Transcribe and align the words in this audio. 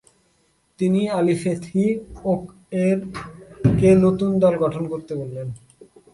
তিনি 0.79 1.01
Ali 1.09 1.35
Fethi 1.43 1.85
ওকয়েরকে 2.23 3.89
নতুন 4.05 4.29
দল 4.39 4.53
গঠন 4.63 4.83
করতে 4.87 5.13
বলেন। 5.15 5.47